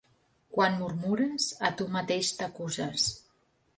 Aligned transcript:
Quan 0.55 0.77
murmures, 0.79 1.45
a 1.69 1.73
tu 1.81 1.87
mateix 1.99 2.33
t'acuses. 2.41 3.07